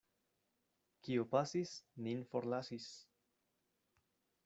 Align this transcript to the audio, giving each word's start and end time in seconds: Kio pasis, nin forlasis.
Kio 1.09 1.27
pasis, 1.35 1.75
nin 2.07 2.25
forlasis. 2.35 2.91